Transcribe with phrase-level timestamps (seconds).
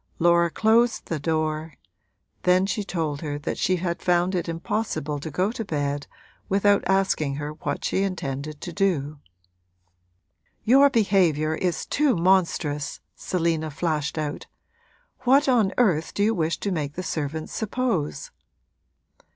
[0.17, 1.75] Laura closed the door;
[2.41, 6.07] then she told her that she had found it impossible to go to bed
[6.49, 9.19] without asking her what she intended to do.
[10.63, 14.47] 'Your behaviour is too monstrous!' Selina flashed out.
[15.19, 18.31] 'What on earth do you wish to make the servants suppose?'